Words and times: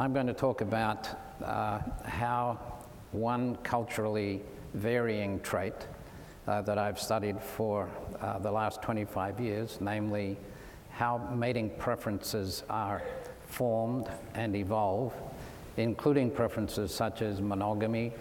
I'm 0.00 0.14
going 0.14 0.28
to 0.28 0.32
talk 0.32 0.62
about 0.62 1.10
uh, 1.44 1.80
how 2.06 2.58
one 3.12 3.56
culturally 3.56 4.40
varying 4.72 5.40
trait 5.40 5.74
uh, 6.48 6.62
that 6.62 6.78
I've 6.78 6.98
studied 6.98 7.38
for 7.38 7.86
uh, 8.22 8.38
the 8.38 8.50
last 8.50 8.80
25 8.80 9.38
years, 9.38 9.76
namely 9.78 10.38
how 10.88 11.18
mating 11.34 11.68
preferences 11.76 12.62
are 12.70 13.02
formed 13.44 14.08
and 14.32 14.56
evolve, 14.56 15.12
including 15.76 16.30
preferences 16.30 16.94
such 16.94 17.20
as 17.20 17.42
monogamy 17.42 18.14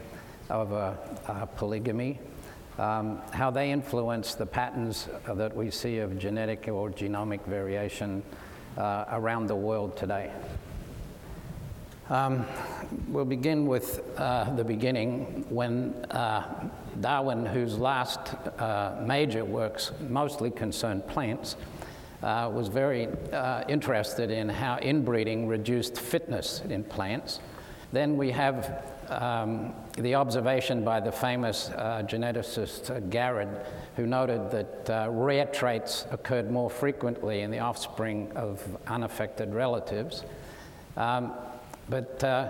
over 0.49 0.97
uh, 1.27 1.45
polygamy, 1.45 2.19
um, 2.77 3.21
how 3.31 3.49
they 3.49 3.71
influence 3.71 4.35
the 4.35 4.45
patterns 4.45 5.07
that 5.33 5.55
we 5.55 5.71
see 5.71 5.99
of 5.99 6.19
genetic 6.19 6.67
or 6.67 6.89
genomic 6.89 7.41
variation 7.45 8.21
uh, 8.77 9.05
around 9.11 9.47
the 9.47 9.55
world 9.55 9.95
today. 9.95 10.29
Um, 12.09 12.43
we'll 13.07 13.23
begin 13.23 13.67
with 13.67 14.01
uh, 14.17 14.55
the 14.55 14.63
beginning 14.63 15.45
when 15.49 15.93
uh, 16.09 16.69
Darwin, 16.99 17.45
whose 17.45 17.77
last 17.77 18.33
uh, 18.57 18.99
major 19.05 19.45
works 19.45 19.91
mostly 20.09 20.49
concerned 20.49 21.07
plants, 21.07 21.55
uh, 22.23 22.49
was 22.51 22.67
very 22.67 23.07
uh, 23.31 23.63
interested 23.69 24.31
in 24.31 24.49
how 24.49 24.77
inbreeding 24.79 25.47
reduced 25.47 25.99
fitness 25.99 26.63
in 26.67 26.83
plants. 26.83 27.41
Then 27.91 28.17
we 28.17 28.31
have 28.31 28.83
um, 29.09 29.73
the 29.95 30.15
observation 30.15 30.83
by 30.83 30.99
the 30.99 31.11
famous 31.11 31.69
uh, 31.69 32.03
geneticist 32.07 32.89
uh, 32.89 32.99
Garrod, 33.01 33.65
who 33.95 34.07
noted 34.07 34.49
that 34.49 34.89
uh, 34.89 35.11
rare 35.11 35.45
traits 35.45 36.07
occurred 36.09 36.49
more 36.49 36.71
frequently 36.71 37.41
in 37.41 37.51
the 37.51 37.59
offspring 37.59 38.31
of 38.35 38.63
unaffected 38.87 39.53
relatives. 39.53 40.23
Um, 40.97 41.33
but 41.89 42.23
uh, 42.23 42.49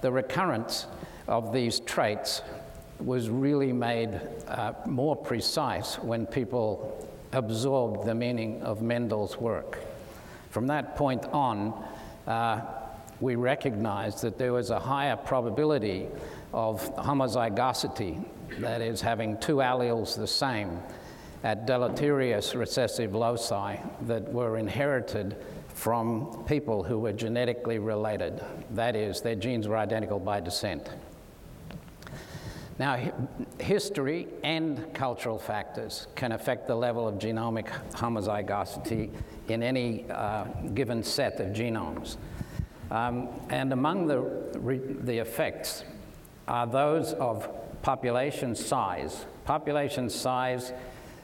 the 0.00 0.10
recurrence 0.10 0.86
of 1.26 1.52
these 1.52 1.80
traits 1.80 2.42
was 3.00 3.28
really 3.28 3.72
made 3.72 4.20
uh, 4.46 4.72
more 4.86 5.16
precise 5.16 5.98
when 5.98 6.26
people 6.26 7.08
absorbed 7.32 8.06
the 8.06 8.14
meaning 8.14 8.62
of 8.62 8.82
Mendel's 8.82 9.36
work. 9.38 9.78
From 10.50 10.66
that 10.68 10.96
point 10.96 11.24
on, 11.26 11.84
uh, 12.26 12.60
we 13.20 13.34
recognized 13.34 14.22
that 14.22 14.38
there 14.38 14.52
was 14.52 14.70
a 14.70 14.78
higher 14.78 15.16
probability 15.16 16.06
of 16.52 16.94
homozygosity, 16.96 18.24
that 18.60 18.80
is, 18.80 19.00
having 19.00 19.36
two 19.38 19.56
alleles 19.56 20.16
the 20.16 20.26
same, 20.26 20.78
at 21.42 21.66
deleterious 21.66 22.54
recessive 22.54 23.14
loci 23.14 23.76
that 24.02 24.32
were 24.32 24.56
inherited 24.56 25.36
from 25.74 26.44
people 26.46 26.82
who 26.82 26.98
were 26.98 27.12
genetically 27.12 27.78
related. 27.78 28.42
That 28.70 28.96
is, 28.96 29.20
their 29.20 29.34
genes 29.34 29.68
were 29.68 29.76
identical 29.76 30.18
by 30.18 30.40
descent. 30.40 30.88
Now, 32.78 33.12
history 33.60 34.26
and 34.42 34.92
cultural 34.94 35.38
factors 35.38 36.08
can 36.16 36.32
affect 36.32 36.66
the 36.66 36.74
level 36.74 37.06
of 37.06 37.16
genomic 37.16 37.68
homozygosity 37.92 39.10
in 39.48 39.62
any 39.62 40.06
uh, 40.10 40.44
given 40.74 41.02
set 41.02 41.38
of 41.40 41.48
genomes. 41.48 42.16
Um, 42.90 43.28
and 43.50 43.72
among 43.72 44.06
the, 44.06 44.24
the 45.02 45.18
effects 45.18 45.84
are 46.48 46.66
those 46.66 47.12
of 47.14 47.48
population 47.82 48.54
size. 48.54 49.26
Population 49.44 50.08
size 50.08 50.72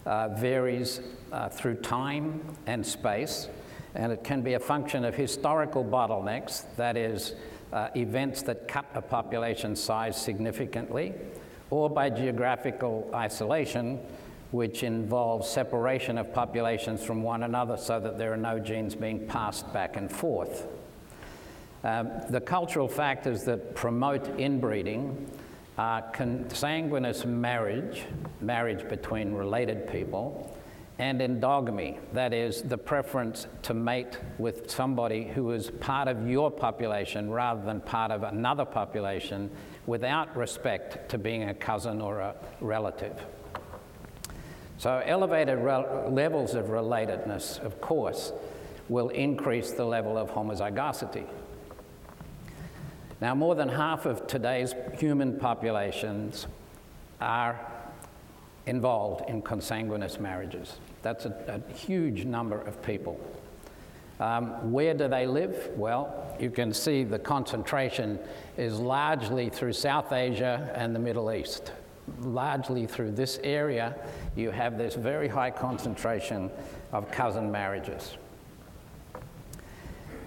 uh, 0.06 0.28
varies 0.28 1.00
uh, 1.32 1.48
through 1.48 1.76
time 1.76 2.40
and 2.66 2.86
space, 2.86 3.48
and 3.94 4.12
it 4.12 4.24
can 4.24 4.42
be 4.42 4.54
a 4.54 4.60
function 4.60 5.04
of 5.04 5.14
historical 5.14 5.84
bottlenecks, 5.84 6.64
that 6.76 6.96
is, 6.96 7.34
uh, 7.72 7.88
events 7.96 8.42
that 8.42 8.68
cut 8.68 8.86
a 8.94 9.02
population 9.02 9.76
size 9.76 10.20
significantly, 10.20 11.14
or 11.70 11.88
by 11.88 12.10
geographical 12.10 13.10
isolation, 13.14 13.98
which 14.50 14.82
involves 14.82 15.48
separation 15.48 16.18
of 16.18 16.32
populations 16.32 17.04
from 17.04 17.22
one 17.22 17.44
another 17.44 17.76
so 17.76 18.00
that 18.00 18.18
there 18.18 18.32
are 18.32 18.36
no 18.36 18.58
genes 18.58 18.94
being 18.94 19.26
passed 19.26 19.72
back 19.72 19.96
and 19.96 20.10
forth. 20.10 20.66
Um, 21.84 22.10
the 22.28 22.40
cultural 22.40 22.88
factors 22.88 23.44
that 23.44 23.74
promote 23.74 24.28
inbreeding 24.38 25.30
are 25.78 26.02
consanguineous 26.12 27.24
marriage, 27.24 28.02
marriage 28.40 28.86
between 28.88 29.32
related 29.32 29.90
people, 29.90 30.54
and 31.00 31.22
endogamy, 31.22 31.96
that 32.12 32.34
is, 32.34 32.60
the 32.60 32.76
preference 32.76 33.46
to 33.62 33.72
mate 33.72 34.18
with 34.36 34.70
somebody 34.70 35.24
who 35.24 35.50
is 35.52 35.70
part 35.80 36.08
of 36.08 36.28
your 36.28 36.50
population 36.50 37.30
rather 37.30 37.64
than 37.64 37.80
part 37.80 38.10
of 38.10 38.22
another 38.22 38.66
population 38.66 39.50
without 39.86 40.36
respect 40.36 41.08
to 41.08 41.16
being 41.16 41.48
a 41.48 41.54
cousin 41.54 42.02
or 42.02 42.20
a 42.20 42.34
relative. 42.60 43.18
So, 44.76 45.02
elevated 45.06 45.58
levels 45.62 46.54
of 46.54 46.66
relatedness, 46.66 47.64
of 47.64 47.80
course, 47.80 48.34
will 48.90 49.08
increase 49.08 49.72
the 49.72 49.86
level 49.86 50.18
of 50.18 50.30
homozygosity. 50.30 51.26
Now, 53.22 53.34
more 53.34 53.54
than 53.54 53.70
half 53.70 54.04
of 54.04 54.26
today's 54.26 54.74
human 54.98 55.38
populations 55.38 56.46
are 57.22 57.58
involved 58.66 59.28
in 59.28 59.42
consanguineous 59.42 60.20
marriages. 60.20 60.78
That's 61.02 61.26
a, 61.26 61.62
a 61.68 61.72
huge 61.72 62.24
number 62.24 62.60
of 62.60 62.82
people. 62.82 63.18
Um, 64.20 64.70
where 64.70 64.92
do 64.92 65.08
they 65.08 65.26
live? 65.26 65.70
Well, 65.76 66.36
you 66.38 66.50
can 66.50 66.74
see 66.74 67.04
the 67.04 67.18
concentration 67.18 68.18
is 68.58 68.78
largely 68.78 69.48
through 69.48 69.72
South 69.72 70.12
Asia 70.12 70.70
and 70.74 70.94
the 70.94 70.98
Middle 70.98 71.32
East. 71.32 71.72
Largely 72.20 72.86
through 72.86 73.12
this 73.12 73.40
area, 73.42 73.96
you 74.36 74.50
have 74.50 74.76
this 74.76 74.94
very 74.94 75.26
high 75.26 75.50
concentration 75.50 76.50
of 76.92 77.10
cousin 77.10 77.50
marriages. 77.50 78.18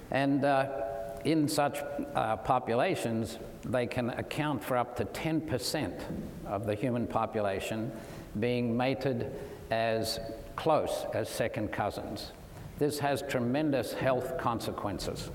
And 0.09 0.43
uh, 0.43 0.69
in 1.23 1.47
such 1.47 1.79
uh, 2.15 2.37
populations, 2.37 3.37
they 3.63 3.85
can 3.85 4.09
account 4.11 4.63
for 4.63 4.75
up 4.75 4.95
to 4.97 5.05
10% 5.05 6.01
of 6.47 6.65
the 6.65 6.73
human 6.73 7.05
population 7.05 7.91
being 8.39 8.75
mated 8.75 9.31
as 9.71 10.19
close 10.55 11.05
as 11.13 11.29
second 11.29 11.71
cousins. 11.71 12.31
This 12.77 12.99
has 12.99 13.23
tremendous 13.23 13.93
health 13.93 14.37
consequences. 14.37 15.29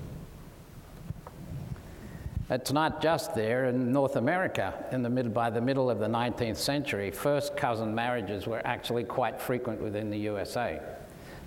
It's 2.49 2.71
not 2.71 3.01
just 3.01 3.35
there. 3.35 3.65
In 3.65 3.91
North 3.91 4.15
America, 4.15 4.73
in 4.91 5.03
the 5.03 5.09
middle, 5.09 5.31
by 5.31 5.51
the 5.51 5.61
middle 5.61 5.89
of 5.89 5.99
the 5.99 6.07
19th 6.07 6.57
century, 6.57 7.11
first 7.11 7.55
cousin 7.55 7.93
marriages 7.93 8.47
were 8.47 8.61
actually 8.65 9.03
quite 9.03 9.39
frequent 9.39 9.79
within 9.81 10.09
the 10.09 10.17
USA. 10.17 10.81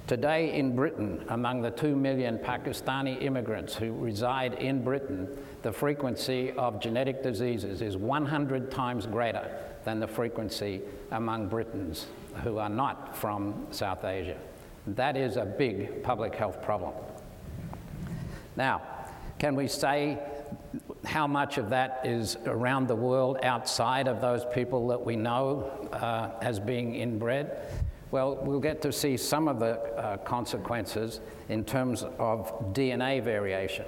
Today 0.06 0.54
in 0.54 0.76
Britain, 0.76 1.24
among 1.28 1.62
the 1.62 1.70
2 1.70 1.96
million 1.96 2.38
Pakistani 2.38 3.20
immigrants 3.22 3.74
who 3.74 3.92
reside 3.92 4.54
in 4.54 4.82
Britain, 4.84 5.28
the 5.62 5.72
frequency 5.72 6.52
of 6.52 6.80
genetic 6.80 7.22
diseases 7.22 7.82
is 7.82 7.96
100 7.96 8.70
times 8.70 9.06
greater 9.06 9.50
than 9.84 10.00
the 10.00 10.06
frequency 10.06 10.80
among 11.10 11.48
Britons 11.48 12.06
who 12.42 12.58
are 12.58 12.68
not 12.68 13.16
from 13.16 13.66
South 13.70 14.04
Asia. 14.04 14.38
That 14.86 15.16
is 15.16 15.36
a 15.36 15.44
big 15.44 16.02
public 16.02 16.34
health 16.34 16.62
problem. 16.62 16.94
Now, 18.56 18.82
can 19.38 19.54
we 19.54 19.68
say 19.68 20.18
how 21.04 21.26
much 21.26 21.58
of 21.58 21.70
that 21.70 22.00
is 22.04 22.36
around 22.46 22.86
the 22.86 22.94
world 22.94 23.38
outside 23.42 24.08
of 24.08 24.20
those 24.20 24.44
people 24.52 24.88
that 24.88 25.04
we 25.04 25.16
know 25.16 25.88
uh, 25.92 26.30
as 26.42 26.60
being 26.60 26.94
inbred? 26.94 27.58
Well, 28.10 28.36
we'll 28.42 28.60
get 28.60 28.82
to 28.82 28.92
see 28.92 29.16
some 29.16 29.48
of 29.48 29.58
the 29.58 29.80
uh, 29.80 30.18
consequences 30.18 31.20
in 31.48 31.64
terms 31.64 32.02
of 32.18 32.74
DNA 32.74 33.22
variation. 33.22 33.86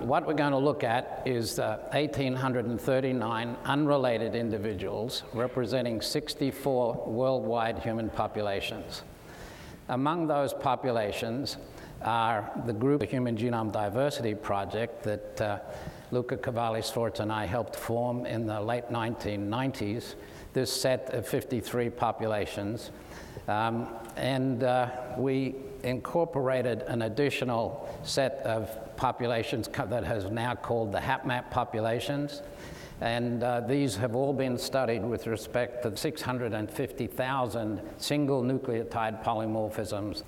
What 0.00 0.26
we're 0.26 0.34
going 0.34 0.52
to 0.52 0.58
look 0.58 0.84
at 0.84 1.22
is 1.24 1.58
uh, 1.58 1.78
1,839 1.92 3.56
unrelated 3.64 4.34
individuals 4.34 5.22
representing 5.32 6.02
64 6.02 7.04
worldwide 7.06 7.78
human 7.78 8.10
populations. 8.10 9.04
Among 9.88 10.26
those 10.26 10.52
populations 10.52 11.56
are 12.02 12.50
the 12.66 12.74
group, 12.74 13.00
the 13.00 13.06
Human 13.06 13.38
Genome 13.38 13.72
Diversity 13.72 14.34
Project, 14.34 15.02
that 15.04 15.40
uh, 15.40 15.58
Luca 16.10 16.36
Cavalli-Sforza 16.36 17.22
and 17.22 17.32
I 17.32 17.46
helped 17.46 17.74
form 17.74 18.26
in 18.26 18.44
the 18.46 18.60
late 18.60 18.90
1990s 18.90 20.14
this 20.52 20.70
set 20.70 21.14
of 21.14 21.26
53 21.26 21.88
populations. 21.88 22.90
Um, 23.48 23.88
and 24.16 24.62
uh, 24.62 24.90
we 25.16 25.54
incorporated 25.86 26.82
an 26.82 27.02
additional 27.02 27.88
set 28.02 28.40
of 28.44 28.96
populations 28.96 29.68
that 29.68 30.04
has 30.04 30.24
now 30.30 30.54
called 30.54 30.92
the 30.92 30.98
HapMap 30.98 31.50
populations. 31.50 32.42
And 33.00 33.42
uh, 33.42 33.60
these 33.60 33.94
have 33.96 34.16
all 34.16 34.32
been 34.32 34.58
studied 34.58 35.04
with 35.04 35.26
respect 35.26 35.82
to 35.84 35.96
650,000 35.96 37.80
single 37.98 38.42
nucleotide 38.42 39.22
polymorphisms. 39.22 40.22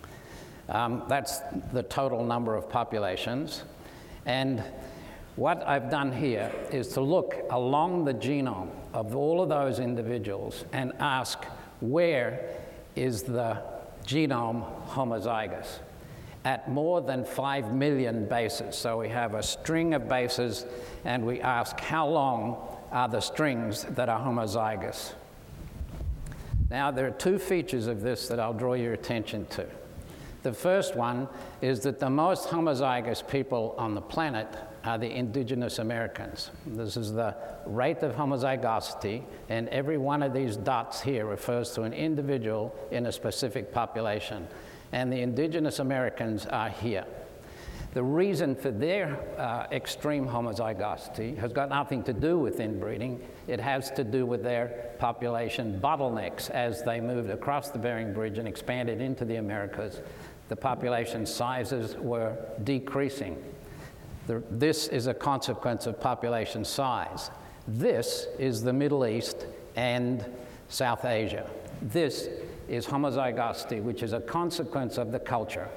Um, 0.69 1.02
that's 1.08 1.40
the 1.72 1.82
total 1.82 2.25
number 2.25 2.55
of 2.55 2.69
populations. 2.69 3.64
And 4.26 4.62
what 5.37 5.66
I've 5.66 5.90
done 5.90 6.12
here 6.12 6.52
is 6.70 6.88
to 6.88 7.00
look 7.00 7.37
along 7.50 8.05
the 8.05 8.14
genome 8.14 8.70
of 8.93 9.16
all 9.16 9.43
of 9.43 9.49
those 9.49 9.78
individuals 9.78 10.64
and 10.72 10.93
ask 11.00 11.44
where 11.81 12.55
is 12.94 13.22
the 13.22 13.62
genome 14.08 14.64
homozygous 14.88 15.81
at 16.44 16.70
more 16.70 17.02
than 17.02 17.25
5 17.25 17.75
million 17.75 18.26
bases. 18.26 18.75
So 18.75 18.99
we 18.99 19.08
have 19.10 19.34
a 19.34 19.43
string 19.43 19.93
of 19.93 20.08
bases 20.08 20.64
and 21.05 21.25
we 21.26 21.40
ask 21.43 21.78
how 21.78 22.08
long 22.08 22.56
are 22.90 23.08
the 23.08 23.20
strings 23.20 23.84
that 23.84 24.08
are 24.08 24.19
homozygous. 24.19 25.12
Now, 26.70 26.90
there 26.90 27.06
are 27.06 27.10
two 27.10 27.38
features 27.38 27.87
of 27.87 28.00
this 28.00 28.28
that 28.28 28.40
I'll 28.40 28.55
draw 28.55 28.75
your 28.75 28.94
attention 28.94 29.44
to. 29.46 29.66
The 30.43 30.52
first 30.52 30.96
one 30.96 31.28
is 31.60 31.81
that 31.81 31.99
the 31.99 32.08
most 32.08 32.49
homozygous 32.49 33.26
people 33.28 33.75
on 33.76 33.94
the 33.94 34.00
planet 34.00 34.49
are 34.88 34.96
the 34.96 35.11
indigenous 35.11 35.79
Americans. 35.81 36.50
This 36.67 36.96
is 36.96 37.12
the 37.12 37.37
rate 37.67 37.99
of 37.99 38.17
homozygosity, 38.17 39.23
and 39.50 39.69
every 39.69 39.99
one 39.99 40.23
of 40.23 40.32
these 40.32 40.56
dots 40.56 41.02
here 41.02 41.26
refers 41.26 41.73
to 41.73 41.82
an 41.82 41.93
individual 41.93 42.75
in 42.90 43.05
a 43.05 43.12
specific 43.12 43.70
population. 43.70 44.49
And 44.93 45.12
the 45.12 45.20
indigenous 45.20 45.79
Americans 45.79 46.46
are 46.46 46.70
here. 46.70 47.05
The 47.93 48.02
reason 48.02 48.56
for 48.56 48.70
their 48.70 49.19
uh, 49.38 49.67
extreme 49.73 50.26
homozygosity 50.26 51.37
has 51.37 51.52
got 51.52 51.69
nothing 51.69 52.02
to 52.05 52.14
do 52.14 52.38
with 52.38 52.58
inbreeding. 52.58 53.20
It 53.46 53.61
has 53.61 53.91
to 53.93 54.05
do 54.05 54.25
with 54.25 54.43
their 54.43 54.93
population 54.99 55.81
bottlenecks 55.82 56.49
as 56.49 56.82
they 56.82 56.99
moved 56.99 57.29
across 57.29 57.70
the 57.70 57.79
Bering 57.79 58.14
Bridge 58.14 58.38
and 58.38 58.49
expanded 58.49 59.02
into 59.02 59.26
the 59.26 59.37
Americas. 59.37 60.00
The 60.49 60.56
population 60.56 61.26
sizes 61.26 61.94
were 61.96 62.38
decreasing. 62.64 63.37
The, 64.29 64.43
this 64.51 64.87
is 64.89 65.09
a 65.09 65.15
consequence 65.15 65.87
of 65.87 65.99
population 65.99 66.65
size. 66.65 67.31
This 67.67 68.29
is 68.39 68.63
the 68.63 68.73
Middle 68.73 69.05
East 69.07 69.47
and 69.75 70.25
South 70.69 71.05
Asia. 71.05 71.51
This 71.83 72.29
is 72.69 72.87
homozygosity, 72.87 73.83
which 73.83 74.03
is 74.03 74.13
a 74.13 74.21
consequence 74.21 74.99
of 74.99 75.11
the 75.11 75.19
culture 75.19 75.69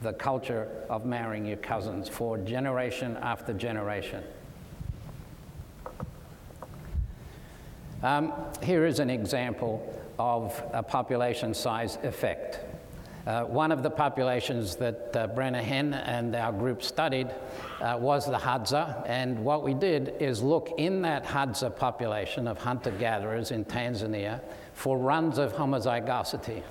the 0.00 0.12
culture 0.12 0.68
of 0.88 1.04
marrying 1.04 1.44
your 1.44 1.56
cousins 1.56 2.08
for 2.08 2.38
generation 2.38 3.16
after 3.20 3.52
generation. 3.52 4.22
Um, 8.02 8.32
here 8.62 8.86
is 8.86 9.00
an 9.00 9.10
example 9.10 10.00
of 10.18 10.60
a 10.72 10.84
population 10.84 11.52
size 11.52 11.98
effect. 12.04 12.60
Uh, 13.28 13.44
one 13.44 13.70
of 13.70 13.82
the 13.82 13.90
populations 13.90 14.74
that 14.76 15.14
uh, 15.14 15.28
Brenna 15.28 15.60
Henn 15.60 15.92
and 15.92 16.34
our 16.34 16.50
group 16.50 16.82
studied 16.82 17.28
uh, 17.82 17.94
was 18.00 18.24
the 18.24 18.38
Hadza, 18.38 19.06
and 19.06 19.44
what 19.44 19.62
we 19.62 19.74
did 19.74 20.14
is 20.18 20.42
look 20.42 20.72
in 20.78 21.02
that 21.02 21.26
Hadza 21.26 21.76
population 21.76 22.48
of 22.48 22.56
hunter-gatherers 22.56 23.50
in 23.50 23.66
Tanzania 23.66 24.40
for 24.72 24.96
runs 24.96 25.36
of 25.36 25.52
homozygosity. 25.52 26.62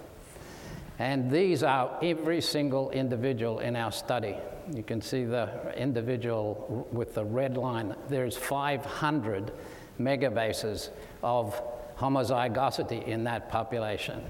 And 0.98 1.30
these 1.30 1.62
are 1.62 1.96
every 2.02 2.42
single 2.42 2.90
individual 2.90 3.60
in 3.60 3.76
our 3.76 3.92
study. 3.92 4.36
You 4.74 4.82
can 4.82 5.00
see 5.00 5.26
the 5.26 5.76
individual 5.78 6.88
with 6.92 7.14
the 7.14 7.24
red 7.24 7.56
line. 7.56 7.96
There's 8.10 8.36
500 8.36 9.52
megabases 10.00 10.90
of 11.22 11.62
homozygosity 12.00 13.06
in 13.06 13.26
that 13.26 13.52
population. 13.52 14.24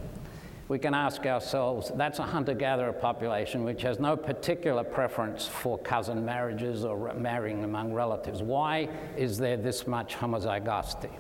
We 0.68 0.80
can 0.80 0.94
ask 0.94 1.26
ourselves, 1.26 1.92
that's 1.96 2.20
a 2.20 2.24
hunter-gatherer 2.24 2.94
population 2.94 3.64
which 3.64 3.84
has 3.84 4.00
no 4.00 4.18
particular 4.18 4.84
preference 4.84 5.48
for 5.48 5.78
cousin 5.78 6.26
marriages 6.26 6.84
or 6.84 7.14
marrying 7.14 7.64
among 7.64 7.94
relatives. 7.94 8.44
Why 8.44 8.90
is 9.16 9.38
there 9.38 9.56
this 9.56 9.88
much 9.88 10.16
homozygosity? 10.18 11.12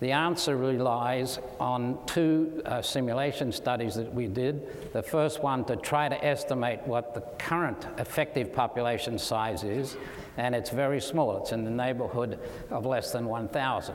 The 0.00 0.12
answer 0.12 0.56
relies 0.56 1.40
on 1.58 1.98
two 2.06 2.62
uh, 2.66 2.82
simulation 2.82 3.50
studies 3.52 3.94
that 3.96 4.12
we 4.12 4.28
did. 4.28 4.92
The 4.92 5.02
first 5.02 5.42
one 5.42 5.64
to 5.64 5.74
try 5.74 6.08
to 6.08 6.24
estimate 6.24 6.86
what 6.86 7.14
the 7.14 7.22
current 7.38 7.86
effective 7.96 8.52
population 8.52 9.18
size 9.18 9.64
is, 9.64 9.96
and 10.36 10.54
it's 10.54 10.70
very 10.70 11.00
small. 11.00 11.38
It's 11.38 11.52
in 11.52 11.64
the 11.64 11.70
neighborhood 11.70 12.38
of 12.70 12.86
less 12.86 13.12
than 13.12 13.24
1,000. 13.26 13.94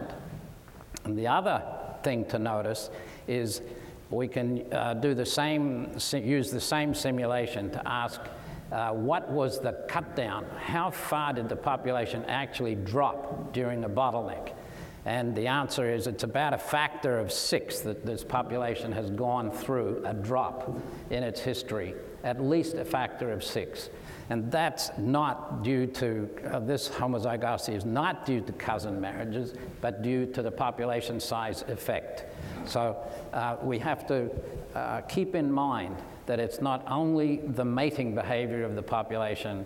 And 1.06 1.18
the 1.18 1.28
other 1.28 1.64
thing 2.04 2.26
to 2.26 2.40
notice 2.40 2.90
is 3.28 3.62
we 4.10 4.28
can 4.28 4.72
uh, 4.74 4.94
do 4.94 5.14
the 5.14 5.26
same, 5.26 5.96
use 6.12 6.52
the 6.52 6.62
same 6.62 6.94
simulation 6.94 7.70
to 7.72 7.88
ask 7.88 8.22
uh, 8.72 8.92
what 8.92 9.30
was 9.30 9.60
the 9.60 9.74
cut 9.88 10.16
down? 10.16 10.46
How 10.58 10.90
far 10.90 11.34
did 11.34 11.48
the 11.48 11.56
population 11.56 12.26
actually 12.26 12.76
drop 12.76 13.54
during 13.54 13.82
the 13.82 13.90
bottleneck? 13.90 14.54
And 15.06 15.36
the 15.36 15.48
answer 15.48 15.94
is 15.94 16.08
it's 16.08 16.24
about 16.24 16.54
a 16.54 16.58
factor 16.58 17.20
of 17.20 17.32
six 17.32 17.82
that 17.82 18.06
this 18.06 18.24
population 18.24 18.92
has 18.94 19.10
gone 19.12 19.52
through 19.52 20.02
a 20.06 20.14
drop 20.14 20.76
in 21.10 21.24
its 21.24 21.42
history, 21.42 21.94
at 22.24 22.42
least 22.42 22.76
a 22.76 22.86
factor 22.86 23.32
of 23.32 23.44
six. 23.44 23.90
And 24.30 24.52
that's 24.52 24.90
not 24.98 25.64
due 25.64 25.86
to, 25.88 26.30
uh, 26.52 26.60
this 26.60 26.90
homozygosity 26.90 27.76
is 27.76 27.86
not 27.86 28.26
due 28.26 28.42
to 28.42 28.52
cousin 28.54 29.00
marriages, 29.00 29.54
but 29.82 30.02
due 30.02 30.26
to 30.28 30.42
the 30.42 30.52
population 30.52 31.20
size 31.20 31.64
effect. 31.68 32.26
So 32.66 32.98
uh, 33.34 33.58
we 33.62 33.80
have 33.80 34.08
to 34.08 34.30
uh, 34.76 35.02
keep 35.02 35.36
in 35.36 35.52
mind 35.52 35.98
that 36.26 36.40
it's 36.40 36.62
not 36.62 36.86
only 36.88 37.38
the 37.38 37.66
mating 37.66 38.16
behavior 38.16 38.64
of 38.64 38.76
the 38.76 38.82
population, 38.82 39.66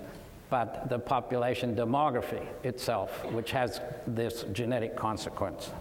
but 0.50 0.90
the 0.90 0.98
population 0.98 1.76
demography 1.76 2.46
itself, 2.64 3.26
which 3.32 3.52
has 3.52 3.82
this 4.08 4.44
genetic 4.54 4.96
consequence. 4.96 5.72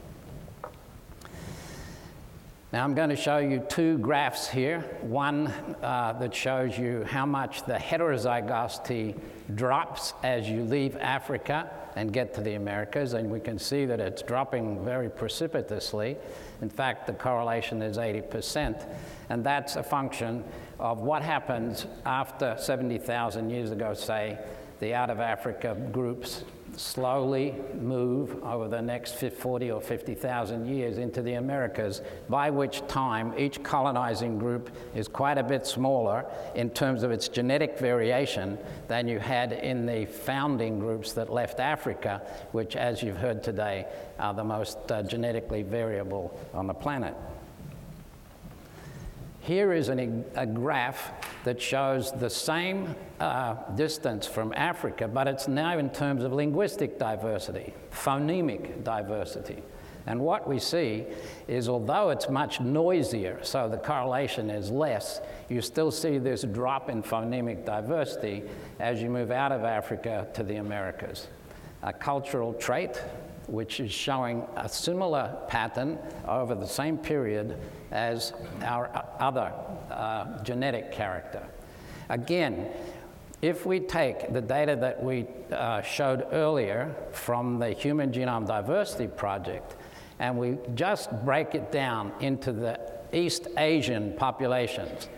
Now 2.73 2.83
I'm 2.83 2.95
going 2.95 3.11
to 3.11 3.17
show 3.17 3.39
you 3.39 3.65
two 3.69 3.97
graphs 3.99 4.49
here. 4.49 4.81
One 5.03 5.47
uh, 5.83 6.15
that 6.19 6.35
shows 6.35 6.77
you 6.77 7.05
how 7.05 7.25
much 7.25 7.65
the 7.65 7.75
heterozygosity 7.75 9.17
drops 9.55 10.15
as 10.25 10.49
you 10.49 10.65
leave 10.65 10.97
Africa 10.97 11.71
and 11.95 12.13
get 12.13 12.35
to 12.35 12.41
the 12.41 12.55
Americas, 12.55 13.13
and 13.13 13.31
we 13.31 13.39
can 13.39 13.61
see 13.61 13.87
that 13.87 14.01
it's 14.01 14.21
dropping 14.21 14.85
very 14.85 15.09
precipitously. 15.09 16.17
In 16.61 16.69
fact, 16.69 17.07
the 17.07 17.13
correlation 17.13 17.83
is 17.83 17.99
80%, 17.99 18.85
and 19.31 19.45
that's 19.45 19.77
a 19.77 19.83
function 19.85 20.43
of 20.81 20.99
what 20.99 21.23
happens 21.23 21.87
after 22.05 22.57
70,000 22.59 23.49
years 23.49 23.71
ago, 23.71 23.95
say, 23.95 24.41
the 24.81 24.93
out 24.93 25.09
of 25.09 25.21
Africa 25.21 25.77
groups 25.93 26.43
slowly 26.77 27.55
move 27.81 28.43
over 28.43 28.69
the 28.69 28.81
next 28.81 29.15
40 29.15 29.71
or 29.71 29.81
50,000 29.81 30.67
years 30.67 30.99
into 30.99 31.23
the 31.23 31.35
Americas, 31.35 32.03
by 32.29 32.51
which 32.51 32.87
time 32.87 33.33
each 33.39 33.63
colonizing 33.63 34.39
group 34.39 34.71
is 34.95 35.09
quite 35.09 35.39
a 35.39 35.43
bit 35.43 35.67
smaller 35.67 36.25
in 36.55 36.71
terms 36.71 37.03
of 37.03 37.11
its 37.11 37.29
genetic 37.29 37.79
variation 37.79 38.59
than 38.89 39.09
you 39.09 39.19
had 39.19 39.53
in 39.53 39.87
the 39.87 40.07
founding 40.07 40.79
groups 40.79 41.13
that 41.13 41.33
left 41.33 41.61
Africa, 41.61 42.23
which, 42.53 42.77
as 42.77 43.03
you've 43.03 43.17
heard 43.17 43.43
today, 43.43 43.87
are 44.19 44.35
the 44.35 44.45
most 44.45 44.79
uh, 44.91 45.03
genetically 45.03 45.63
variable 45.63 46.39
on 46.53 46.67
the 46.67 46.75
planet. 46.75 47.15
Here 49.47 49.73
is 49.73 49.91
an, 49.91 50.25
a 50.35 50.45
graph 50.45 51.13
that 51.45 51.63
shows 51.63 52.11
the 52.11 52.29
same 52.29 52.97
uh, 53.21 53.55
distance 53.77 54.27
from 54.27 54.53
Africa, 54.57 55.07
but 55.07 55.29
it's 55.29 55.47
now 55.47 55.79
in 55.79 55.89
terms 55.91 56.25
of 56.25 56.33
linguistic 56.33 56.99
diversity, 56.99 57.73
phonemic 57.93 58.83
diversity. 58.83 59.63
And 60.07 60.19
what 60.19 60.49
we 60.49 60.59
see 60.59 61.05
is 61.47 61.69
although 61.69 62.11
it's 62.11 62.29
much 62.29 62.61
noisier, 62.61 63.39
so 63.43 63.69
the 63.69 63.77
correlation 63.77 64.51
is 64.51 64.69
less, 64.69 65.21
you 65.49 65.63
still 65.63 65.93
see 65.93 66.19
this 66.19 66.43
drop 66.43 66.91
in 66.91 67.01
phonemic 67.01 67.65
diversity 67.65 68.43
as 68.81 69.01
you 69.01 69.09
move 69.09 69.31
out 69.31 69.53
of 69.53 69.63
Africa 69.63 70.27
to 70.35 70.43
the 70.43 70.57
Americas. 70.57 71.29
A 71.85 71.93
cultural 71.93 72.53
trait 72.53 73.01
which 73.47 73.79
is 73.79 73.93
showing 73.93 74.45
a 74.57 74.69
similar 74.69 75.37
pattern 75.49 75.99
over 76.27 76.55
the 76.55 76.67
same 76.67 76.99
period 76.99 77.57
as 77.93 78.33
our 78.63 78.91
other 79.21 79.53
uh, 79.91 80.43
genetic 80.43 80.93
character. 80.93 81.43
Again, 82.09 82.69
if 83.43 83.67
we 83.67 83.81
take 83.81 84.33
the 84.33 84.41
data 84.41 84.77
that 84.77 85.03
we 85.03 85.27
uh, 85.53 85.83
showed 85.83 86.27
earlier 86.33 86.95
from 87.13 87.59
the 87.59 87.71
Human 87.71 88.11
Genome 88.13 88.47
Diversity 88.47 89.09
Project 89.09 89.77
and 90.19 90.39
we 90.39 90.57
just 90.75 91.11
break 91.25 91.55
it 91.55 91.71
down 91.71 92.13
into 92.21 92.53
the 92.53 92.81
East 93.13 93.49
Asian 93.59 94.15
populations, 94.17 95.09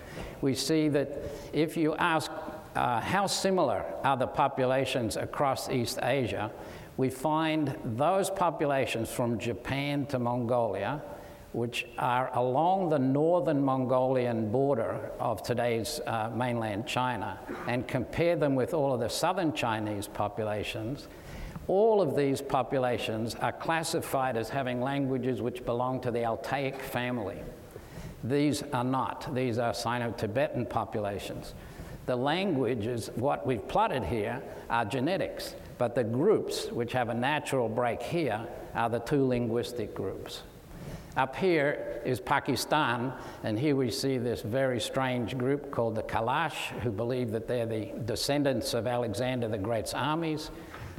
we 0.40 0.54
see 0.54 0.88
that 0.88 1.22
if 1.52 1.76
you 1.76 1.94
ask 1.96 2.30
uh, 2.74 3.00
how 3.00 3.26
similar 3.26 3.84
are 4.02 4.16
the 4.16 4.26
populations 4.26 5.16
across 5.16 5.70
East 5.70 5.98
Asia, 6.02 6.50
we 6.96 7.08
find 7.08 7.76
those 7.84 8.28
populations 8.30 9.10
from 9.10 9.38
Japan 9.38 10.06
to 10.06 10.18
Mongolia 10.18 11.00
which 11.52 11.86
are 11.98 12.30
along 12.34 12.90
the 12.90 12.98
northern 12.98 13.64
Mongolian 13.64 14.50
border 14.50 15.10
of 15.18 15.42
today's 15.42 16.00
uh, 16.06 16.30
mainland 16.34 16.86
China, 16.86 17.38
and 17.66 17.88
compare 17.88 18.36
them 18.36 18.54
with 18.54 18.74
all 18.74 18.92
of 18.92 19.00
the 19.00 19.08
southern 19.08 19.52
Chinese 19.52 20.06
populations, 20.06 21.08
all 21.66 22.00
of 22.00 22.16
these 22.16 22.40
populations 22.40 23.34
are 23.36 23.52
classified 23.52 24.36
as 24.36 24.48
having 24.48 24.80
languages 24.80 25.42
which 25.42 25.64
belong 25.64 26.00
to 26.00 26.10
the 26.10 26.20
Altaic 26.20 26.80
family. 26.80 27.38
These 28.24 28.62
are 28.72 28.84
not. 28.84 29.34
These 29.34 29.58
are 29.58 29.74
Sino 29.74 30.10
Tibetan 30.12 30.66
populations. 30.66 31.54
The 32.06 32.16
languages, 32.16 33.10
what 33.14 33.46
we've 33.46 33.66
plotted 33.68 34.02
here, 34.02 34.42
are 34.70 34.84
genetics, 34.84 35.54
but 35.76 35.94
the 35.94 36.04
groups 36.04 36.66
which 36.72 36.92
have 36.92 37.10
a 37.10 37.14
natural 37.14 37.68
break 37.68 38.02
here 38.02 38.46
are 38.74 38.88
the 38.88 38.98
two 39.00 39.26
linguistic 39.26 39.94
groups. 39.94 40.42
Up 41.18 41.34
here 41.34 42.00
is 42.04 42.20
Pakistan, 42.20 43.12
and 43.42 43.58
here 43.58 43.74
we 43.74 43.90
see 43.90 44.18
this 44.18 44.40
very 44.40 44.78
strange 44.78 45.36
group 45.36 45.72
called 45.72 45.96
the 45.96 46.02
Kalash, 46.04 46.68
who 46.82 46.92
believe 46.92 47.32
that 47.32 47.48
they're 47.48 47.66
the 47.66 47.86
descendants 48.04 48.72
of 48.72 48.86
Alexander 48.86 49.48
the 49.48 49.58
Great's 49.58 49.94
armies, 49.94 50.52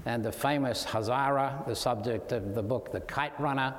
and 0.05 0.21
the 0.21 0.31
famous 0.33 0.83
Hazara, 0.83 1.65
the 1.65 1.75
subject 1.75 2.33
of 2.33 2.53
the 2.53 2.61
book 2.61 2.91
The 2.91 2.99
Kite 2.99 3.39
Runner, 3.39 3.73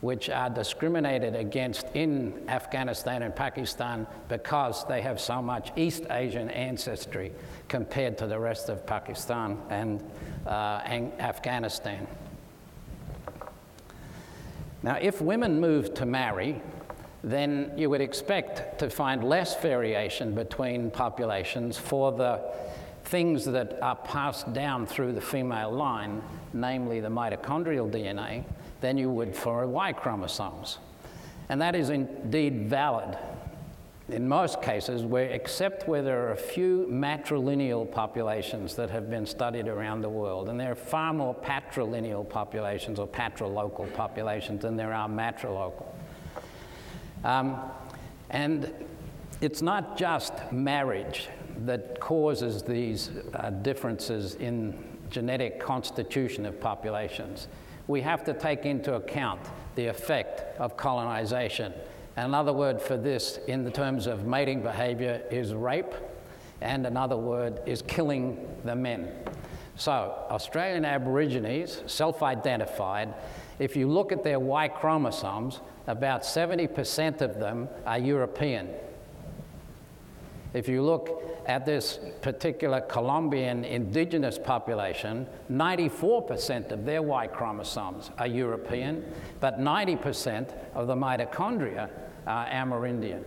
which 0.00 0.28
are 0.28 0.50
discriminated 0.50 1.36
against 1.36 1.86
in 1.94 2.42
Afghanistan 2.48 3.22
and 3.22 3.34
Pakistan 3.36 4.04
because 4.28 4.84
they 4.86 5.00
have 5.00 5.20
so 5.20 5.40
much 5.40 5.70
East 5.76 6.06
Asian 6.10 6.50
ancestry 6.50 7.30
compared 7.68 8.18
to 8.18 8.26
the 8.26 8.38
rest 8.38 8.68
of 8.68 8.84
Pakistan 8.84 9.56
and, 9.70 10.02
uh, 10.44 10.82
and 10.84 11.12
Afghanistan. 11.20 12.04
Now, 14.82 14.98
if 15.00 15.20
women 15.20 15.60
move 15.60 15.94
to 15.94 16.06
marry, 16.06 16.60
then 17.24 17.72
you 17.76 17.90
would 17.90 18.00
expect 18.00 18.78
to 18.78 18.90
find 18.90 19.24
less 19.24 19.60
variation 19.60 20.34
between 20.34 20.90
populations 20.90 21.76
for 21.76 22.12
the 22.12 22.40
things 23.04 23.44
that 23.46 23.80
are 23.82 23.96
passed 23.96 24.52
down 24.52 24.86
through 24.86 25.12
the 25.12 25.20
female 25.20 25.72
line, 25.72 26.22
namely 26.52 27.00
the 27.00 27.08
mitochondrial 27.08 27.90
DNA, 27.90 28.44
than 28.80 28.96
you 28.96 29.10
would 29.10 29.34
for 29.34 29.66
Y 29.66 29.92
chromosomes. 29.92 30.78
And 31.48 31.60
that 31.60 31.74
is 31.74 31.90
indeed 31.90 32.68
valid 32.68 33.18
in 34.08 34.26
most 34.28 34.62
cases, 34.62 35.02
where, 35.02 35.26
except 35.26 35.86
where 35.86 36.02
there 36.02 36.26
are 36.26 36.32
a 36.32 36.36
few 36.36 36.86
matrilineal 36.90 37.90
populations 37.90 38.74
that 38.76 38.90
have 38.90 39.10
been 39.10 39.26
studied 39.26 39.68
around 39.68 40.00
the 40.00 40.08
world, 40.08 40.48
and 40.48 40.58
there 40.58 40.72
are 40.72 40.74
far 40.74 41.12
more 41.12 41.34
patrilineal 41.34 42.28
populations 42.28 42.98
or 42.98 43.06
patrilocal 43.06 43.92
populations 43.94 44.62
than 44.62 44.76
there 44.76 44.94
are 44.94 45.08
matrilocal. 45.08 45.86
Um, 47.24 47.60
and 48.30 48.72
it's 49.40 49.62
not 49.62 49.98
just 49.98 50.32
marriage 50.52 51.28
that 51.64 52.00
causes 52.00 52.62
these 52.62 53.10
uh, 53.34 53.50
differences 53.50 54.36
in 54.36 54.84
genetic 55.10 55.60
constitution 55.60 56.46
of 56.46 56.60
populations 56.60 57.48
we 57.88 58.02
have 58.02 58.22
to 58.22 58.34
take 58.34 58.66
into 58.66 58.94
account 58.94 59.40
the 59.74 59.86
effect 59.86 60.60
of 60.60 60.76
colonization. 60.76 61.72
Another 62.18 62.52
word 62.52 62.82
for 62.82 62.96
this 62.96 63.38
in 63.46 63.62
the 63.62 63.70
terms 63.70 64.08
of 64.08 64.26
mating 64.26 64.60
behavior 64.60 65.22
is 65.30 65.54
rape, 65.54 65.94
and 66.60 66.84
another 66.84 67.16
word 67.16 67.60
is 67.64 67.80
killing 67.82 68.44
the 68.64 68.74
men. 68.74 69.08
So, 69.76 70.26
Australian 70.28 70.84
Aborigines, 70.84 71.80
self 71.86 72.24
identified, 72.24 73.14
if 73.60 73.76
you 73.76 73.88
look 73.88 74.10
at 74.10 74.24
their 74.24 74.40
Y 74.40 74.66
chromosomes, 74.66 75.60
about 75.86 76.22
70% 76.22 77.20
of 77.20 77.38
them 77.38 77.68
are 77.86 78.00
European. 78.00 78.68
If 80.54 80.68
you 80.68 80.82
look 80.82 81.22
at 81.46 81.64
this 81.64 82.00
particular 82.20 82.80
Colombian 82.80 83.64
indigenous 83.64 84.38
population, 84.38 85.28
94% 85.52 86.72
of 86.72 86.84
their 86.84 87.00
Y 87.00 87.28
chromosomes 87.28 88.10
are 88.18 88.26
European, 88.26 89.04
but 89.38 89.60
90% 89.60 90.52
of 90.74 90.88
the 90.88 90.96
mitochondria 90.96 91.88
Amerindian. 92.28 93.24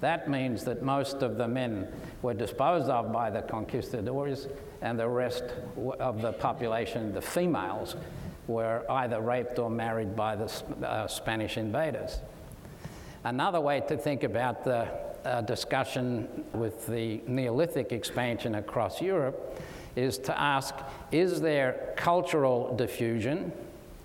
That 0.00 0.30
means 0.30 0.64
that 0.64 0.82
most 0.82 1.22
of 1.22 1.38
the 1.38 1.48
men 1.48 1.88
were 2.22 2.34
disposed 2.34 2.88
of 2.88 3.12
by 3.12 3.30
the 3.30 3.42
conquistadors, 3.42 4.46
and 4.80 4.98
the 4.98 5.08
rest 5.08 5.44
of 5.98 6.22
the 6.22 6.32
population, 6.32 7.12
the 7.12 7.20
females, 7.20 7.96
were 8.46 8.84
either 8.90 9.20
raped 9.20 9.58
or 9.58 9.68
married 9.68 10.14
by 10.14 10.36
the 10.36 10.50
uh, 10.86 11.06
Spanish 11.06 11.56
invaders. 11.56 12.20
Another 13.24 13.60
way 13.60 13.80
to 13.88 13.96
think 13.96 14.22
about 14.22 14.64
the 14.64 14.88
uh, 15.24 15.40
discussion 15.42 16.44
with 16.54 16.86
the 16.86 17.20
Neolithic 17.26 17.92
expansion 17.92 18.54
across 18.54 19.02
Europe 19.02 19.60
is 19.96 20.16
to 20.18 20.40
ask 20.40 20.74
is 21.10 21.40
there 21.40 21.92
cultural 21.96 22.74
diffusion 22.76 23.52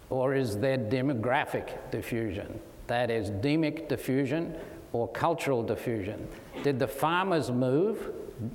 or 0.09 0.33
is 0.33 0.57
there 0.57 0.77
demographic 0.77 1.69
diffusion? 1.91 2.59
That 2.87 3.09
is, 3.09 3.29
demic 3.29 3.87
diffusion 3.87 4.55
or 4.91 5.07
cultural 5.07 5.63
diffusion. 5.63 6.27
Did 6.63 6.79
the 6.79 6.87
farmers 6.87 7.51
move? 7.51 8.11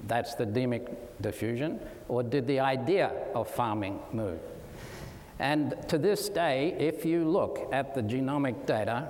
That's 0.06 0.34
the 0.34 0.46
demic 0.46 0.94
diffusion. 1.20 1.80
Or 2.08 2.22
did 2.22 2.46
the 2.46 2.60
idea 2.60 3.12
of 3.34 3.48
farming 3.48 4.00
move? 4.12 4.38
And 5.38 5.76
to 5.88 5.98
this 5.98 6.28
day, 6.28 6.74
if 6.78 7.04
you 7.04 7.28
look 7.28 7.68
at 7.72 7.94
the 7.94 8.02
genomic 8.02 8.66
data, 8.66 9.08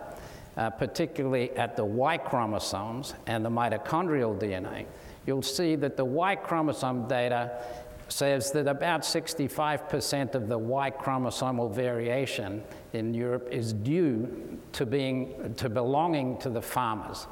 uh, 0.56 0.70
particularly 0.70 1.50
at 1.52 1.76
the 1.76 1.84
Y 1.84 2.18
chromosomes 2.18 3.14
and 3.26 3.44
the 3.44 3.50
mitochondrial 3.50 4.38
DNA, 4.38 4.87
you'll 5.26 5.42
see 5.42 5.76
that 5.76 5.96
the 5.96 6.04
Y 6.04 6.37
chromosome 6.37 7.08
data 7.08 7.62
says 8.09 8.50
that 8.53 8.67
about 8.67 9.03
65% 9.03 10.35
of 10.35 10.49
the 10.49 10.59
Y 10.59 10.91
chromosomal 10.91 11.73
variation 11.73 12.62
in 12.93 13.15
Europe 13.15 13.49
is 13.50 13.73
due 13.73 14.59
to, 14.73 14.87
being, 14.87 15.55
to 15.57 15.69
belonging 15.69 16.38
to 16.38 16.50
the 16.50 16.62
farmers, 16.62 17.27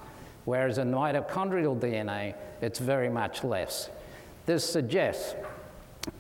whereas 0.45 0.78
in 0.78 0.92
mitochondrial 0.92 1.78
DNA, 1.78 2.35
it's 2.61 2.78
very 2.78 3.09
much 3.09 3.42
less. 3.42 3.90
This 4.45 4.68
suggests 4.68 5.35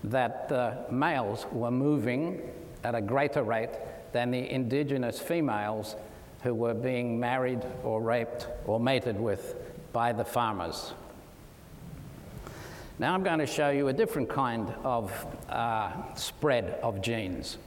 that 0.04 0.48
the 0.48 0.78
males 0.90 1.46
were 1.52 1.70
moving 1.70 2.40
at 2.82 2.94
a 2.94 3.00
greater 3.00 3.42
rate 3.42 3.70
than 4.12 4.30
the 4.30 4.50
indigenous 4.50 5.20
females 5.20 5.96
who 6.42 6.54
were 6.54 6.74
being 6.74 7.18
married 7.18 7.62
or 7.82 8.00
raped 8.00 8.48
or 8.66 8.80
mated 8.80 9.18
with 9.20 9.54
by 9.92 10.12
the 10.12 10.24
farmers. 10.24 10.94
Now 12.98 13.12
I'm 13.12 13.22
going 13.22 13.40
to 13.40 13.46
show 13.46 13.70
you 13.70 13.88
a 13.88 13.92
different 13.92 14.28
kind 14.28 14.72
of 14.82 15.12
uh, 15.48 16.14
spread 16.14 16.78
of 16.82 17.02
genes. 17.02 17.58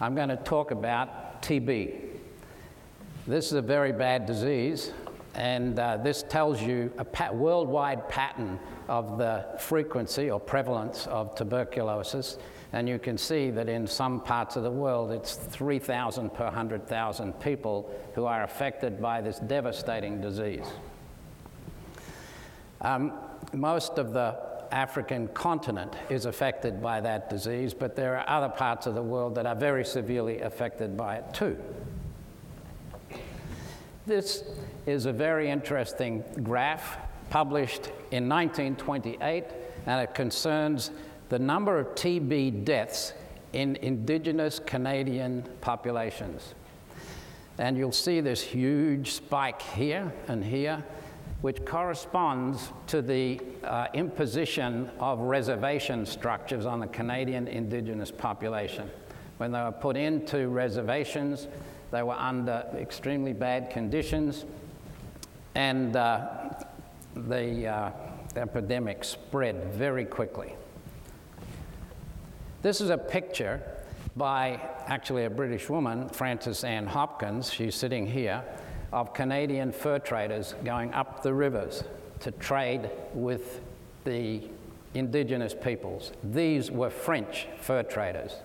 I'm 0.00 0.14
going 0.14 0.28
to 0.28 0.36
talk 0.36 0.70
about 0.70 1.42
TB. 1.42 2.00
This 3.26 3.46
is 3.46 3.54
a 3.54 3.62
very 3.62 3.92
bad 3.92 4.26
disease, 4.26 4.92
and 5.34 5.78
uh, 5.78 5.96
this 5.96 6.22
tells 6.22 6.62
you 6.62 6.92
a 6.98 7.04
pa 7.04 7.32
worldwide 7.32 8.08
pattern 8.08 8.60
of 8.88 9.18
the 9.18 9.44
frequency 9.58 10.30
or 10.30 10.38
prevalence 10.38 11.06
of 11.08 11.34
tuberculosis 11.34 12.38
and 12.72 12.88
you 12.88 12.98
can 12.98 13.18
see 13.18 13.50
that 13.50 13.68
in 13.68 13.86
some 13.86 14.20
parts 14.20 14.54
of 14.54 14.62
the 14.62 14.70
world, 14.70 15.10
it's 15.10 15.34
3,000 15.34 16.32
per 16.32 16.44
100,000 16.44 17.32
people 17.40 17.92
who 18.14 18.26
are 18.26 18.44
affected 18.44 19.02
by 19.02 19.20
this 19.20 19.40
devastating 19.40 20.20
disease. 20.20 20.66
Um, 22.80 23.12
most 23.52 23.98
of 23.98 24.12
the 24.12 24.49
African 24.70 25.28
continent 25.28 25.94
is 26.08 26.26
affected 26.26 26.82
by 26.82 27.00
that 27.00 27.30
disease, 27.30 27.74
but 27.74 27.96
there 27.96 28.18
are 28.18 28.28
other 28.28 28.48
parts 28.48 28.86
of 28.86 28.94
the 28.94 29.02
world 29.02 29.34
that 29.34 29.46
are 29.46 29.54
very 29.54 29.84
severely 29.84 30.40
affected 30.40 30.96
by 30.96 31.16
it 31.16 31.34
too. 31.34 31.56
This 34.06 34.44
is 34.86 35.06
a 35.06 35.12
very 35.12 35.50
interesting 35.50 36.24
graph 36.42 36.98
published 37.30 37.86
in 38.10 38.28
1928, 38.28 39.44
and 39.86 40.00
it 40.00 40.14
concerns 40.14 40.90
the 41.28 41.38
number 41.38 41.78
of 41.78 41.86
TB 41.94 42.64
deaths 42.64 43.12
in 43.52 43.76
indigenous 43.76 44.58
Canadian 44.58 45.44
populations. 45.60 46.54
And 47.58 47.76
you'll 47.76 47.92
see 47.92 48.20
this 48.20 48.40
huge 48.40 49.12
spike 49.12 49.62
here 49.62 50.12
and 50.28 50.44
here, 50.44 50.82
which 51.42 51.64
corresponds 51.64 52.70
to 52.86 53.00
the 53.00 53.40
uh, 53.64 53.86
imposition 53.94 54.90
of 54.98 55.20
reservation 55.20 56.04
structures 56.04 56.66
on 56.66 56.80
the 56.80 56.86
Canadian 56.86 57.48
indigenous 57.48 58.10
population. 58.10 58.90
When 59.38 59.52
they 59.52 59.60
were 59.60 59.72
put 59.72 59.96
into 59.96 60.48
reservations, 60.48 61.48
they 61.90 62.02
were 62.02 62.14
under 62.14 62.66
extremely 62.76 63.32
bad 63.32 63.70
conditions, 63.70 64.44
and 65.54 65.96
uh, 65.96 66.28
the 67.14 67.66
uh, 67.66 67.90
epidemic 68.36 69.02
spread 69.02 69.72
very 69.72 70.04
quickly. 70.04 70.54
This 72.62 72.82
is 72.82 72.90
a 72.90 72.98
picture 72.98 73.62
by 74.16 74.60
actually 74.86 75.24
a 75.24 75.30
British 75.30 75.70
woman, 75.70 76.10
Frances 76.10 76.62
Anne 76.62 76.86
Hopkins, 76.86 77.50
she's 77.50 77.74
sitting 77.74 78.06
here, 78.06 78.44
of 78.92 79.14
Canadian 79.14 79.72
fur 79.72 79.98
traders 79.98 80.54
going 80.64 80.92
up 80.92 81.22
the 81.22 81.32
rivers 81.32 81.84
to 82.20 82.30
trade 82.32 82.90
with 83.14 83.60
the 84.04 84.42
indigenous 84.94 85.54
peoples. 85.54 86.12
These 86.24 86.70
were 86.70 86.90
French 86.90 87.46
fur 87.60 87.82
traders. 87.82 88.36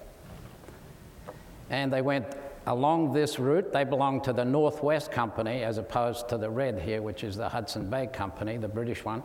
And 1.70 1.92
they 1.92 2.02
went 2.02 2.36
along 2.68 3.14
this 3.14 3.40
route. 3.40 3.72
They 3.74 3.84
belonged 3.84 4.24
to 4.26 4.34
the 4.34 4.46
Northwest 4.46 5.12
Company 5.12 5.64
as 5.64 5.78
opposed 5.78 6.30
to 6.30 6.38
the 6.38 6.50
red 6.50 6.80
here, 6.80 7.02
which 7.02 7.24
is 7.24 7.36
the 7.36 7.50
Hudson 7.50 7.90
Bay 7.90 8.08
Company, 8.08 8.58
the 8.58 8.68
British 8.68 9.04
one. 9.04 9.24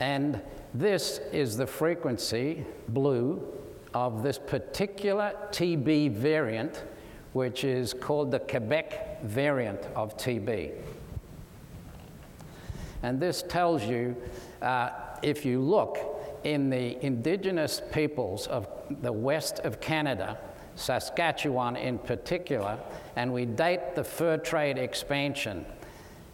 And 0.00 0.40
this 0.74 1.20
is 1.32 1.56
the 1.56 1.66
frequency, 1.66 2.64
blue, 2.88 3.42
of 3.94 4.22
this 4.22 4.38
particular 4.38 5.34
TB 5.50 6.12
variant, 6.12 6.84
which 7.32 7.64
is 7.64 7.94
called 7.94 8.30
the 8.30 8.38
Quebec 8.38 9.22
variant 9.22 9.80
of 9.94 10.16
TB. 10.16 10.72
And 13.02 13.20
this 13.20 13.42
tells 13.42 13.84
you, 13.84 14.16
uh, 14.62 14.90
if 15.22 15.44
you 15.44 15.60
look 15.60 15.98
in 16.44 16.70
the 16.70 17.04
indigenous 17.04 17.82
peoples 17.92 18.46
of 18.46 18.68
the 19.02 19.12
west 19.12 19.60
of 19.60 19.80
Canada, 19.80 20.38
Saskatchewan 20.74 21.76
in 21.76 21.98
particular, 21.98 22.78
and 23.16 23.32
we 23.32 23.44
date 23.44 23.94
the 23.94 24.04
fur 24.04 24.36
trade 24.36 24.78
expansion. 24.78 25.66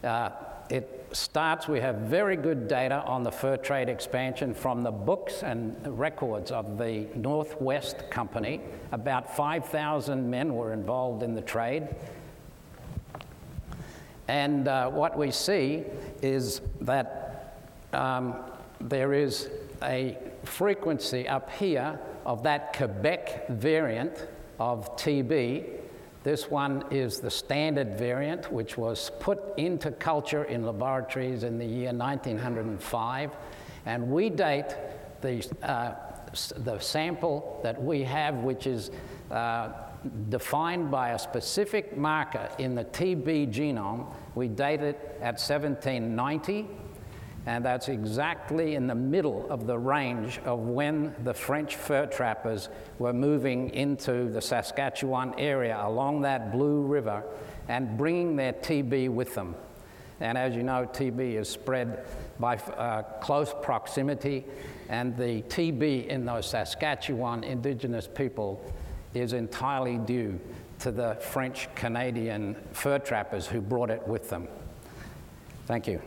Uh, 0.03 0.29
it 0.69 0.94
starts, 1.15 1.67
we 1.67 1.79
have 1.79 1.95
very 1.95 2.35
good 2.35 2.67
data 2.67 3.03
on 3.05 3.23
the 3.23 3.31
fur 3.31 3.57
trade 3.57 3.89
expansion 3.89 4.53
from 4.53 4.83
the 4.83 4.91
books 4.91 5.43
and 5.43 5.75
records 5.97 6.51
of 6.51 6.77
the 6.77 7.07
Northwest 7.15 8.09
Company. 8.09 8.61
About 8.91 9.35
5,000 9.35 10.29
men 10.29 10.53
were 10.53 10.73
involved 10.73 11.23
in 11.23 11.33
the 11.33 11.41
trade. 11.41 11.87
And 14.27 14.67
uh, 14.67 14.89
what 14.89 15.17
we 15.17 15.31
see 15.31 15.83
is 16.21 16.61
that 16.81 17.65
um, 17.93 18.35
there 18.81 19.13
is 19.13 19.49
a 19.83 20.17
frequency 20.43 21.27
up 21.27 21.49
here 21.51 21.99
of 22.25 22.43
that 22.43 22.75
Quebec 22.75 23.47
variant 23.49 24.27
of 24.59 24.95
TB. 24.97 25.65
This 26.25 26.49
one 26.49 26.83
is 26.89 27.19
the 27.19 27.29
standard 27.29 27.99
variant, 27.99 28.51
which 28.51 28.79
was 28.79 29.11
put 29.19 29.39
into 29.57 29.91
culture 29.91 30.45
in 30.45 30.65
laboratories 30.65 31.43
in 31.43 31.59
the 31.59 31.65
year 31.65 31.93
1905. 31.93 33.29
And 33.85 34.09
we 34.09 34.31
date 34.31 34.75
the, 35.21 35.47
uh, 35.61 35.93
the 36.57 36.79
sample 36.79 37.59
that 37.61 37.79
we 37.79 38.01
have, 38.05 38.37
which 38.37 38.65
is 38.65 38.89
uh, 39.29 39.69
defined 40.29 40.89
by 40.89 41.09
a 41.09 41.19
specific 41.19 41.95
marker 41.95 42.49
in 42.57 42.73
the 42.73 42.85
TB 42.85 43.53
genome. 43.53 44.11
We 44.33 44.47
date 44.47 44.81
it 44.81 44.97
at 45.21 45.37
1790 45.37 46.67
and 47.45 47.63
that's 47.63 47.89
exactly 47.89 48.75
in 48.75 48.87
the 48.87 48.95
middle 48.95 49.45
of 49.51 49.67
the 49.67 49.77
range 49.77 50.39
of 50.45 50.59
when 50.59 51.13
the 51.23 51.33
French 51.33 51.75
fur 51.75 52.07
trappers 52.07 52.69
were 52.97 53.13
moving 53.13 53.69
into 53.71 54.29
the 54.31 54.41
Saskatchewan 54.41 55.33
area 55.37 55.79
along 55.83 56.21
that 56.21 56.51
Blue 56.51 56.81
River 56.81 57.23
and 57.67 57.97
bringing 57.97 58.35
their 58.35 58.53
TB 58.53 59.09
with 59.09 59.35
them. 59.35 59.55
And 60.19 60.37
as 60.37 60.55
you 60.55 60.63
know, 60.63 60.89
TB 60.91 61.35
is 61.35 61.49
spread 61.49 62.05
by 62.39 62.55
uh, 62.55 63.03
close 63.21 63.53
proximity, 63.61 64.45
and 64.89 65.15
the 65.17 65.41
TB 65.43 66.07
in 66.07 66.25
those 66.25 66.49
Saskatchewan 66.49 67.43
indigenous 67.43 68.07
people 68.07 68.63
is 69.13 69.33
entirely 69.33 69.97
due 69.97 70.39
to 70.79 70.91
the 70.91 71.15
French 71.15 71.67
Canadian 71.75 72.55
fur 72.71 72.99
trappers 72.99 73.45
who 73.45 73.61
brought 73.61 73.89
it 73.89 74.05
with 74.07 74.29
them. 74.29 74.47
Thank 75.67 75.87
you. 75.87 76.01